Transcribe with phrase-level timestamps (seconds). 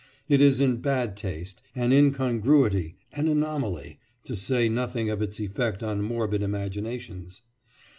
[0.27, 5.83] It is in bad taste, an incongruity, an anomaly; to say nothing of its effect
[5.83, 7.43] on morbid imaginations."